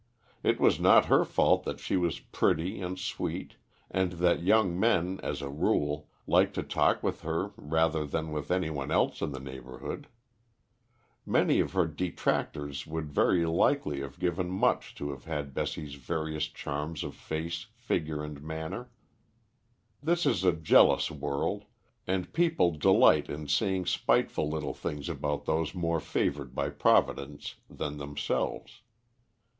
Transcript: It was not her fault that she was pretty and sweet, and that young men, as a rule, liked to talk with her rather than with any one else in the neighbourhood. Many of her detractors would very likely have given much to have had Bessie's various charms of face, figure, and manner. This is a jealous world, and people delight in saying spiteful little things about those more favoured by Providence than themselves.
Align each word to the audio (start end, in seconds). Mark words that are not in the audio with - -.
It 0.41 0.59
was 0.59 0.79
not 0.79 1.05
her 1.05 1.23
fault 1.23 1.63
that 1.65 1.79
she 1.79 1.95
was 1.95 2.21
pretty 2.21 2.81
and 2.81 2.97
sweet, 2.97 3.57
and 3.91 4.13
that 4.13 4.41
young 4.41 4.79
men, 4.79 5.19
as 5.21 5.43
a 5.43 5.49
rule, 5.51 6.09
liked 6.25 6.55
to 6.55 6.63
talk 6.63 7.03
with 7.03 7.21
her 7.21 7.51
rather 7.55 8.03
than 8.03 8.31
with 8.31 8.49
any 8.49 8.71
one 8.71 8.89
else 8.89 9.21
in 9.21 9.31
the 9.31 9.39
neighbourhood. 9.39 10.07
Many 11.23 11.59
of 11.59 11.73
her 11.73 11.85
detractors 11.85 12.87
would 12.87 13.11
very 13.11 13.45
likely 13.45 13.99
have 13.99 14.17
given 14.17 14.49
much 14.49 14.95
to 14.95 15.11
have 15.11 15.25
had 15.25 15.53
Bessie's 15.53 15.93
various 15.93 16.47
charms 16.47 17.03
of 17.03 17.13
face, 17.13 17.67
figure, 17.75 18.23
and 18.23 18.41
manner. 18.41 18.89
This 20.01 20.25
is 20.25 20.43
a 20.43 20.51
jealous 20.51 21.11
world, 21.11 21.65
and 22.07 22.33
people 22.33 22.71
delight 22.71 23.29
in 23.29 23.47
saying 23.47 23.85
spiteful 23.85 24.49
little 24.49 24.73
things 24.73 25.09
about 25.09 25.45
those 25.45 25.75
more 25.75 25.99
favoured 25.99 26.55
by 26.55 26.71
Providence 26.71 27.53
than 27.69 27.97
themselves. 27.97 28.81